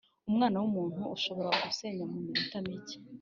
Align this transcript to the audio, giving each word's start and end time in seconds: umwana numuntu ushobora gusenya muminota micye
umwana 0.29 0.57
numuntu 0.61 1.01
ushobora 1.15 1.49
gusenya 1.65 2.03
muminota 2.11 2.57
micye 2.65 2.97